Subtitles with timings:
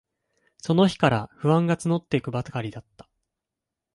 [0.57, 3.07] その日から、不安がつのっていくばかりだった。